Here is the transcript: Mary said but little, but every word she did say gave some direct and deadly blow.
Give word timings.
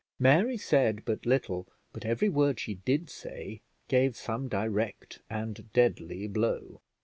Mary 0.17 0.57
said 0.57 1.03
but 1.05 1.27
little, 1.27 1.67
but 1.93 2.05
every 2.05 2.27
word 2.27 2.59
she 2.59 2.73
did 2.73 3.07
say 3.07 3.61
gave 3.87 4.15
some 4.17 4.47
direct 4.47 5.19
and 5.29 5.71
deadly 5.73 6.25
blow. 6.27 6.81